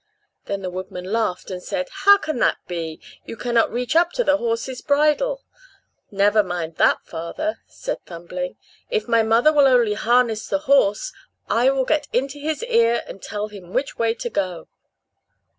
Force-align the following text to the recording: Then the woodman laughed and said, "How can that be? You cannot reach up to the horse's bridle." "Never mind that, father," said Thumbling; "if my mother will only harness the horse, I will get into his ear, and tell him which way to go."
Then 0.45 0.63
the 0.63 0.71
woodman 0.71 1.03
laughed 1.13 1.51
and 1.51 1.61
said, 1.61 1.87
"How 1.91 2.17
can 2.17 2.39
that 2.39 2.57
be? 2.67 2.99
You 3.27 3.37
cannot 3.37 3.71
reach 3.71 3.95
up 3.95 4.11
to 4.13 4.23
the 4.23 4.37
horse's 4.37 4.81
bridle." 4.81 5.43
"Never 6.09 6.41
mind 6.41 6.77
that, 6.77 7.05
father," 7.05 7.59
said 7.67 8.03
Thumbling; 8.07 8.55
"if 8.89 9.07
my 9.07 9.21
mother 9.21 9.53
will 9.53 9.67
only 9.67 9.93
harness 9.93 10.47
the 10.47 10.57
horse, 10.65 11.13
I 11.47 11.69
will 11.69 11.85
get 11.85 12.07
into 12.11 12.39
his 12.39 12.63
ear, 12.63 13.03
and 13.05 13.21
tell 13.21 13.49
him 13.49 13.73
which 13.73 13.99
way 13.99 14.15
to 14.15 14.29
go." 14.31 14.67